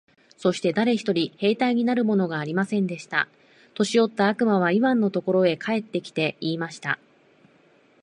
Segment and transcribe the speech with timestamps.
[0.35, 3.27] そして誰一人兵隊になるものがありませんでした。
[3.75, 6.97] 年よった悪魔はイワンのところへ帰って来て、言いました。